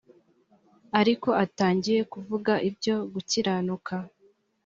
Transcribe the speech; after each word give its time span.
ariko 0.99 1.29
atangiye 1.45 2.01
kuvuga 2.13 2.53
ibyo 2.69 2.95
gukiranuka. 3.13 3.95